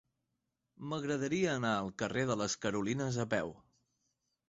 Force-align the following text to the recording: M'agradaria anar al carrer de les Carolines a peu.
M'agradaria 0.93 1.53
anar 1.59 1.75
al 1.83 1.93
carrer 2.05 2.27
de 2.33 2.41
les 2.43 2.59
Carolines 2.67 3.25
a 3.27 3.31
peu. 3.39 3.57